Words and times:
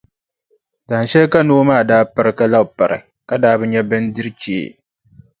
Dahinshɛli 0.87 1.27
ka 1.33 1.39
noo 1.47 1.63
maa 1.69 1.87
daa 1.89 2.03
pari 2.13 2.31
ka 2.39 2.45
labi 2.53 2.71
pari 2.77 2.97
ka 3.27 3.35
daa 3.43 3.59
bi 3.59 3.65
nya 3.71 3.81
bindirʼ 3.89 4.33
chee. 4.41 4.67